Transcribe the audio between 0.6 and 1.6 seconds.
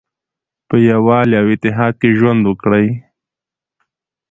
په یووالي او